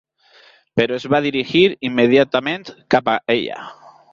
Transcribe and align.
Però 0.79 0.95
es 1.01 1.05
va 1.15 1.19
dirigir 1.27 1.63
immediatament 1.91 2.67
cap 2.95 3.13
a 3.15 3.19
ella. 3.37 3.63